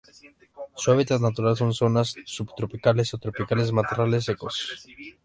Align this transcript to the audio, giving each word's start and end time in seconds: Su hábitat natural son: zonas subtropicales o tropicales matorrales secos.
Su 0.77 0.89
hábitat 0.91 1.21
natural 1.21 1.55
son: 1.55 1.75
zonas 1.75 2.15
subtropicales 2.25 3.13
o 3.13 3.19
tropicales 3.19 3.71
matorrales 3.71 4.23
secos. 4.25 4.81